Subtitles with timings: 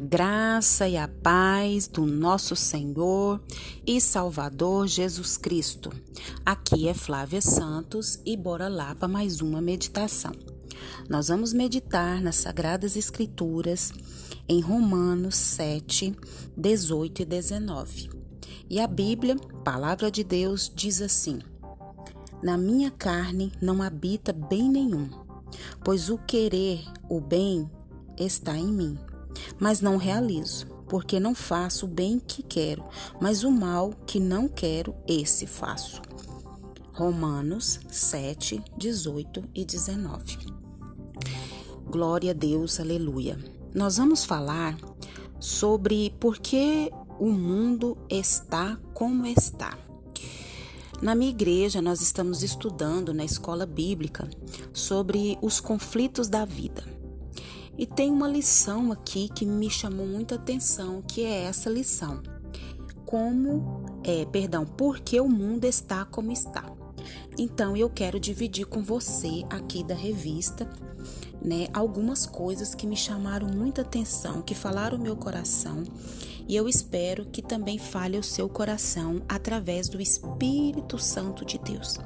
[0.00, 3.38] graça e a paz do nosso Senhor
[3.86, 5.92] e Salvador Jesus Cristo.
[6.44, 10.32] Aqui é Flávia Santos e bora lá para mais uma meditação.
[11.06, 13.92] Nós vamos meditar nas Sagradas Escrituras
[14.48, 16.16] em Romanos 7,
[16.56, 18.10] 18 e 19.
[18.70, 21.40] E a Bíblia, Palavra de Deus, diz assim:
[22.42, 25.10] Na minha carne não habita bem nenhum,
[25.84, 27.70] pois o querer o bem
[28.16, 29.09] está em mim
[29.58, 32.84] mas não realizo, porque não faço o bem que quero,
[33.20, 36.02] mas o mal que não quero, esse faço.
[36.92, 40.38] Romanos 7, 18 e 19.
[41.86, 43.38] Glória a Deus, aleluia.
[43.74, 44.76] Nós vamos falar
[45.38, 49.78] sobre por que o mundo está como está.
[51.00, 54.28] Na minha igreja, nós estamos estudando na escola bíblica
[54.72, 56.84] sobre os conflitos da vida.
[57.80, 62.22] E tem uma lição aqui que me chamou muita atenção, que é essa lição.
[63.06, 66.70] Como, é, perdão, por que o mundo está como está?
[67.38, 70.68] Então eu quero dividir com você aqui da revista,
[71.42, 75.82] né, algumas coisas que me chamaram muita atenção, que falaram o meu coração,
[76.46, 81.96] e eu espero que também fale o seu coração através do Espírito Santo de Deus.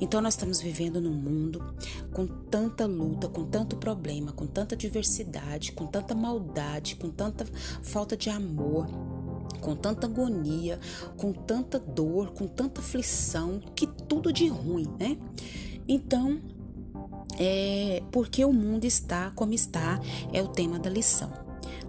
[0.00, 1.74] Então nós estamos vivendo num mundo
[2.12, 7.44] com tanta luta, com tanto problema, com tanta diversidade, com tanta maldade, com tanta
[7.82, 8.86] falta de amor,
[9.60, 10.78] com tanta agonia,
[11.16, 15.16] com tanta dor, com tanta aflição, que tudo de ruim, né?
[15.88, 16.40] Então,
[17.38, 20.00] é porque o mundo está como está
[20.32, 21.32] é o tema da lição.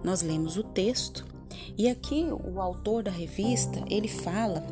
[0.04, 1.26] Nós lemos o texto
[1.78, 4.66] e aqui o autor da revista, ele fala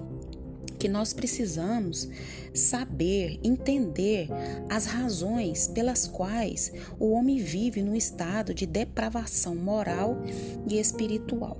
[0.78, 2.08] que nós precisamos
[2.54, 4.30] saber, entender
[4.70, 10.18] as razões pelas quais o homem vive num estado de depravação moral
[10.70, 11.60] e espiritual.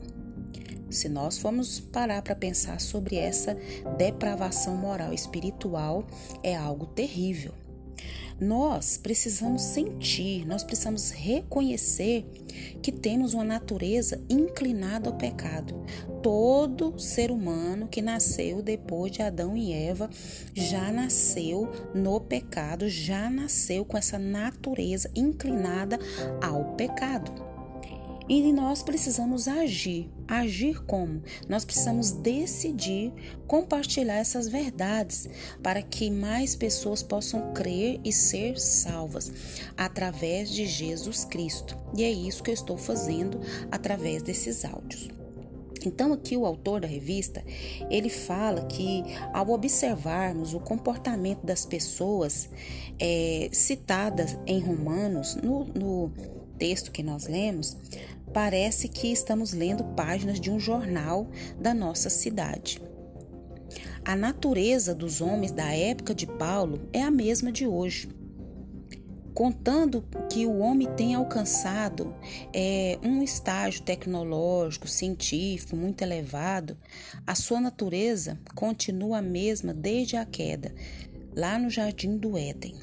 [0.90, 3.58] Se nós formos parar para pensar sobre essa
[3.98, 6.08] depravação moral e espiritual,
[6.42, 7.54] é algo terrível.
[8.40, 12.24] Nós precisamos sentir, nós precisamos reconhecer
[12.84, 15.84] que temos uma natureza inclinada ao pecado.
[16.30, 20.10] Todo ser humano que nasceu depois de Adão e Eva
[20.54, 25.98] já nasceu no pecado, já nasceu com essa natureza inclinada
[26.44, 27.32] ao pecado.
[28.28, 30.12] E nós precisamos agir.
[30.28, 31.24] Agir como?
[31.48, 33.14] Nós precisamos decidir
[33.48, 35.30] compartilhar essas verdades
[35.64, 39.32] para que mais pessoas possam crer e ser salvas
[39.78, 41.78] através de Jesus Cristo.
[41.96, 43.40] E é isso que eu estou fazendo
[43.72, 45.17] através desses áudios.
[45.88, 47.44] Então aqui o autor da revista
[47.90, 49.04] ele fala que
[49.34, 52.50] ao observarmos o comportamento das pessoas
[53.00, 56.12] é, citadas em Romanos no, no
[56.58, 57.78] texto que nós lemos,
[58.34, 61.28] parece que estamos lendo páginas de um jornal
[61.60, 62.82] da nossa cidade.
[64.04, 68.10] A natureza dos homens da época de Paulo é a mesma de hoje.
[69.38, 72.12] Contando que o homem tem alcançado
[72.52, 76.76] é, um estágio tecnológico, científico muito elevado,
[77.28, 80.74] a sua natureza continua a mesma desde a queda,
[81.36, 82.74] lá no jardim do Éden.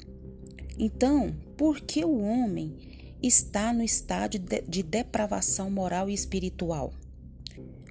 [0.79, 2.73] Então, por que o homem
[3.21, 6.93] está no estádio de depravação moral e espiritual.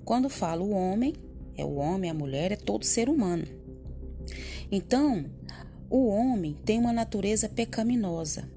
[0.07, 1.13] Quando falo o homem,
[1.55, 3.45] é o homem, a mulher, é todo ser humano.
[4.73, 5.27] Então,
[5.91, 8.49] o homem tem uma natureza pecaminosa.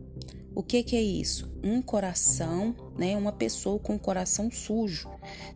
[0.56, 1.52] O que, que é isso?
[1.64, 3.16] Um coração, né?
[3.16, 5.08] Uma pessoa com um coração sujo,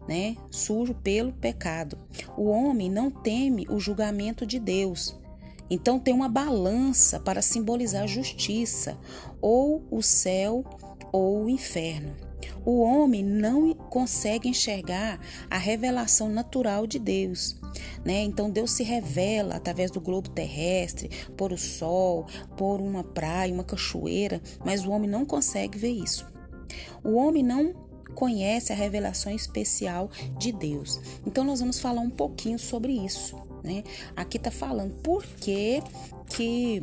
[0.08, 0.38] né?
[0.52, 1.98] Sujo pelo pecado.
[2.38, 5.16] O homem não teme o julgamento de Deus.
[5.72, 8.98] Então tem uma balança para simbolizar justiça,
[9.42, 10.64] ou o céu
[11.12, 12.14] ou o inferno.
[12.64, 17.60] O homem não consegue enxergar a revelação natural de Deus.
[18.04, 18.24] Né?
[18.24, 22.26] Então Deus se revela através do globo terrestre, por o sol,
[22.58, 26.26] por uma praia, uma cachoeira, mas o homem não consegue ver isso.
[27.04, 27.74] O homem não
[28.16, 31.00] conhece a revelação especial de Deus.
[31.26, 33.84] Então nós vamos falar um pouquinho sobre isso, né?
[34.16, 35.82] Aqui está falando por que
[36.32, 36.82] que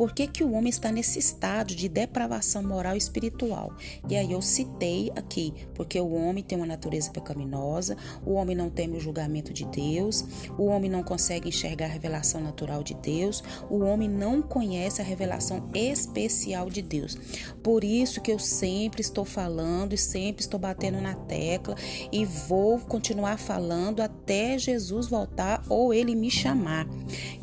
[0.00, 3.70] por que, que o homem está nesse estado de depravação moral e espiritual?
[4.08, 8.70] E aí eu citei aqui, porque o homem tem uma natureza pecaminosa, o homem não
[8.70, 10.24] teme o julgamento de Deus,
[10.56, 15.04] o homem não consegue enxergar a revelação natural de Deus, o homem não conhece a
[15.04, 17.18] revelação especial de Deus.
[17.62, 21.74] Por isso que eu sempre estou falando e sempre estou batendo na tecla
[22.10, 26.86] e vou continuar falando até Jesus voltar ou ele me chamar,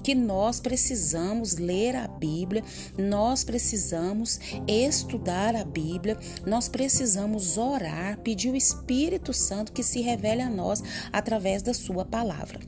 [0.02, 2.64] que nós precisamos precisamos ler a Bíblia,
[2.98, 10.42] nós precisamos estudar a Bíblia, nós precisamos orar, pedir o Espírito Santo que se revele
[10.42, 12.60] a nós através da Sua palavra.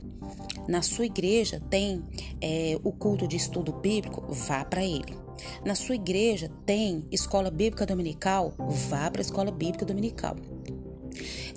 [0.68, 2.02] Na sua igreja tem
[2.40, 5.16] é, o culto de estudo bíblico, vá para ele.
[5.64, 10.36] Na sua igreja tem escola bíblica dominical, vá para a escola bíblica dominical.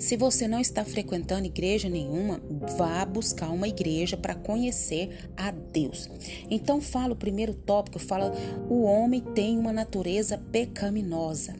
[0.04, 2.38] Se você não está frequentando igreja nenhuma,
[2.76, 6.10] vá buscar uma igreja para conhecer a Deus.
[6.50, 8.30] Então fala o primeiro tópico, fala
[8.68, 11.54] o homem tem uma natureza pecaminosa.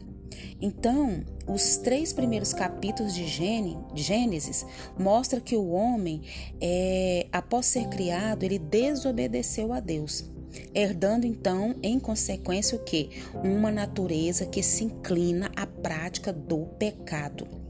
[0.60, 3.26] Então, os três primeiros capítulos de
[3.94, 4.66] Gênesis
[4.98, 6.20] mostra que o homem,
[6.60, 10.30] é, após ser criado, ele desobedeceu a Deus
[10.72, 13.10] herdando então, em consequência, o que?
[13.42, 17.63] Uma natureza que se inclina à prática do pecado.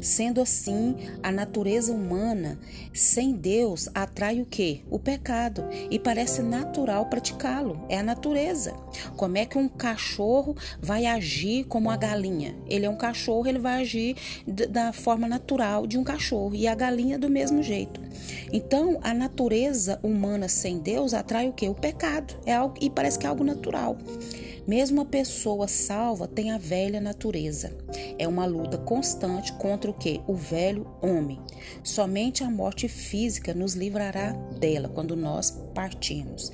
[0.00, 2.58] Sendo assim, a natureza humana
[2.92, 4.84] sem Deus atrai o que?
[4.90, 5.64] O pecado.
[5.90, 7.84] E parece natural praticá-lo.
[7.88, 8.74] É a natureza.
[9.16, 12.56] Como é que um cachorro vai agir como a galinha?
[12.66, 14.16] Ele é um cachorro, ele vai agir
[14.46, 16.54] da forma natural de um cachorro.
[16.54, 18.00] E a galinha do mesmo jeito.
[18.52, 21.68] Então, a natureza humana sem Deus atrai o que?
[21.68, 22.34] O pecado.
[22.46, 23.96] É algo, e parece que é algo natural.
[24.66, 27.76] Mesmo a pessoa salva tem a velha natureza.
[28.18, 30.20] É uma luta constante contra o que?
[30.26, 31.40] O velho homem.
[31.82, 36.50] Somente a morte física nos livrará dela quando nós partirmos.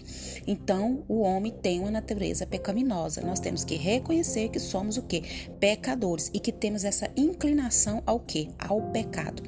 [0.47, 3.21] Então, o homem tem uma natureza pecaminosa.
[3.21, 5.23] Nós temos que reconhecer que somos o que?
[5.61, 8.51] Pecadores e que temos essa inclinação ao que?
[8.59, 9.43] Ao pecado.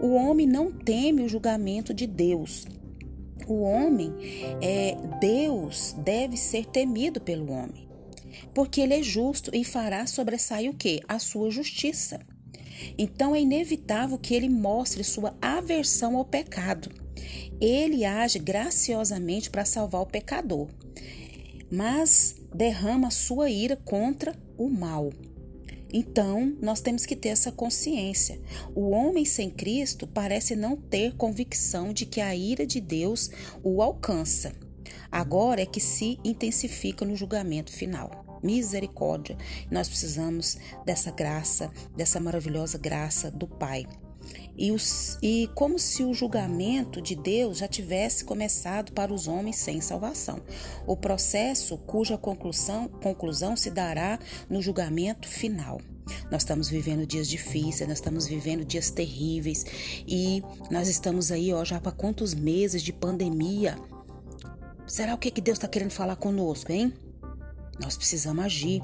[0.00, 2.66] O homem não teme o julgamento de Deus.
[3.46, 4.12] O homem,
[4.60, 7.90] é, Deus deve ser temido pelo homem
[8.54, 11.00] porque ele é justo e fará sobressair o que?
[11.08, 12.20] A sua justiça.
[12.96, 16.90] Então é inevitável que ele mostre sua aversão ao pecado.
[17.60, 20.68] Ele age graciosamente para salvar o pecador,
[21.70, 25.10] mas derrama sua ira contra o mal.
[25.92, 28.40] Então, nós temos que ter essa consciência.
[28.74, 33.28] O homem sem Cristo parece não ter convicção de que a ira de Deus
[33.62, 34.52] o alcança.
[35.10, 39.36] Agora é que se intensifica no julgamento final misericórdia.
[39.70, 43.86] Nós precisamos dessa graça, dessa maravilhosa graça do Pai.
[44.56, 49.56] E, os, e, como se o julgamento de Deus já tivesse começado para os homens
[49.56, 50.40] sem salvação.
[50.86, 55.80] O processo cuja conclusão, conclusão se dará no julgamento final.
[56.30, 59.64] Nós estamos vivendo dias difíceis, nós estamos vivendo dias terríveis
[60.06, 63.78] e nós estamos aí ó, já para quantos meses de pandemia.
[64.86, 66.92] Será o que, que Deus está querendo falar conosco, hein?
[67.78, 68.82] Nós precisamos agir.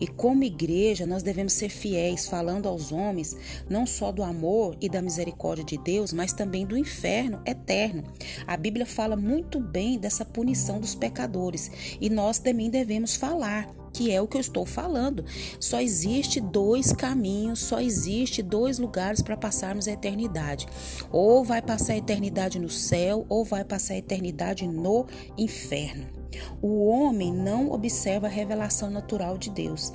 [0.00, 3.36] E como igreja, nós devemos ser fiéis, falando aos homens
[3.68, 8.04] não só do amor e da misericórdia de Deus, mas também do inferno eterno.
[8.46, 11.70] A Bíblia fala muito bem dessa punição dos pecadores
[12.00, 15.24] e nós também devemos falar que é o que eu estou falando.
[15.58, 20.66] Só existe dois caminhos, só existe dois lugares para passarmos a eternidade.
[21.10, 25.06] Ou vai passar a eternidade no céu, ou vai passar a eternidade no
[25.36, 26.17] inferno.
[26.60, 29.92] O homem não observa a revelação natural de Deus.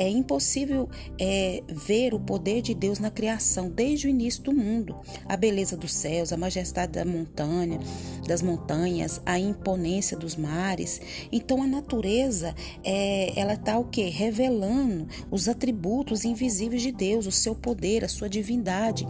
[0.00, 4.96] É impossível é, ver o poder de Deus na criação desde o início do mundo,
[5.26, 7.78] a beleza dos céus, a majestade da montanha,
[8.26, 11.02] das montanhas, a imponência dos mares.
[11.30, 17.32] Então a natureza é, ela está o que revelando os atributos invisíveis de Deus, o
[17.32, 19.06] seu poder, a sua divindade.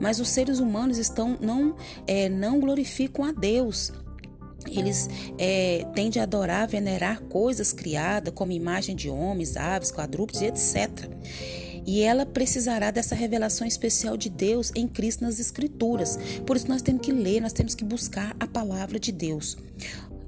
[0.00, 3.92] Mas os seres humanos estão não é, não glorificam a Deus
[4.78, 11.08] eles é, tendem a adorar, venerar coisas criadas como imagem de homens, aves, quadrúpedes, etc.
[11.84, 16.18] E ela precisará dessa revelação especial de Deus em Cristo nas Escrituras.
[16.46, 19.56] Por isso nós temos que ler, nós temos que buscar a palavra de Deus.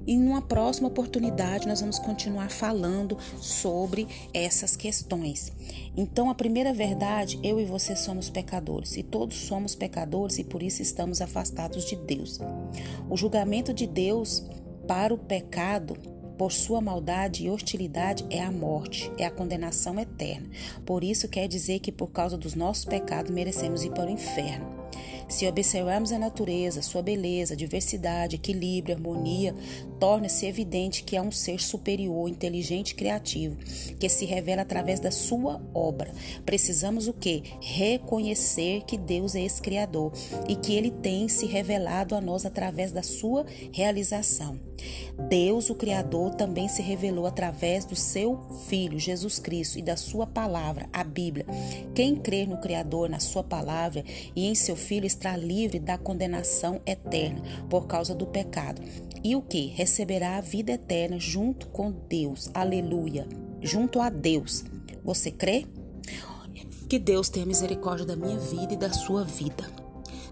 [0.07, 5.51] E numa próxima oportunidade nós vamos continuar falando sobre essas questões.
[5.97, 10.61] Então, a primeira verdade, eu e você somos pecadores, e todos somos pecadores e por
[10.61, 12.39] isso estamos afastados de Deus.
[13.09, 14.43] O julgamento de Deus
[14.87, 15.97] para o pecado
[16.37, 20.49] por sua maldade e hostilidade é a morte, é a condenação eterna.
[20.85, 24.84] Por isso quer dizer que por causa dos nossos pecados merecemos ir para o inferno.
[25.27, 29.55] Se observarmos a natureza, sua beleza, diversidade, equilíbrio, harmonia,
[29.99, 33.57] torna-se evidente que é um ser superior, inteligente e criativo,
[33.99, 36.11] que se revela através da sua obra.
[36.45, 37.43] Precisamos o que?
[37.59, 40.11] Reconhecer que Deus é esse criador
[40.47, 44.59] e que ele tem se revelado a nós através da sua realização.
[45.29, 50.27] Deus, o Criador, também se revelou através do seu Filho, Jesus Cristo, e da sua
[50.27, 51.45] palavra, a Bíblia.
[51.93, 54.03] Quem crer no Criador, na sua palavra
[54.35, 58.81] e em seu Filho estará livre da condenação eterna por causa do pecado.
[59.23, 59.67] E o que?
[59.67, 62.49] Receberá a vida eterna junto com Deus.
[62.53, 63.27] Aleluia.
[63.61, 64.63] Junto a Deus.
[65.03, 65.65] Você crê?
[66.87, 69.65] Que Deus tenha misericórdia da minha vida e da sua vida.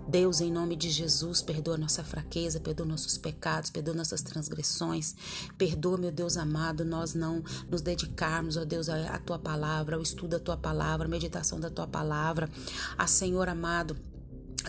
[0.07, 5.15] Deus, em nome de Jesus, perdoa nossa fraqueza, perdoa nossos pecados, perdoa nossas transgressões.
[5.57, 10.31] Perdoa, meu Deus amado, nós não nos dedicarmos, ó Deus, à tua palavra, ao estudo
[10.31, 12.49] da tua palavra, à meditação da tua palavra.
[12.97, 13.97] A Senhor amado,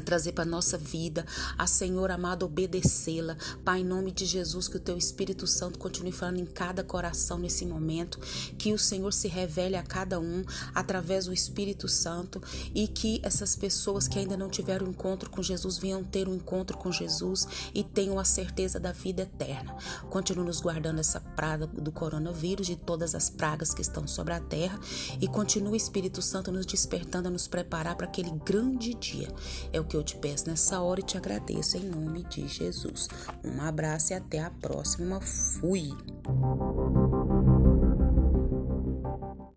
[0.02, 3.36] trazer para nossa vida, a Senhor amado obedecê-la.
[3.64, 7.38] Pai, em nome de Jesus, que o teu Espírito Santo continue falando em cada coração
[7.38, 8.18] nesse momento,
[8.58, 12.42] que o Senhor se revele a cada um através do Espírito Santo
[12.74, 16.76] e que essas pessoas que ainda não tiveram encontro com Jesus venham ter um encontro
[16.76, 19.76] com Jesus e tenham a certeza da vida eterna.
[20.10, 24.40] Continue nos guardando essa praga do coronavírus, de todas as pragas que estão sobre a
[24.40, 24.78] terra
[25.20, 29.28] e continue o Espírito Santo nos despertando a nos preparar para aquele grande dia.
[29.72, 33.08] É o que eu te peço nessa hora e te agradeço em nome de Jesus.
[33.44, 35.20] Um abraço e até a próxima.
[35.20, 35.90] Fui!